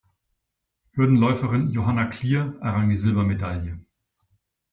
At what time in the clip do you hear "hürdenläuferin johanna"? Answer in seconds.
0.93-2.05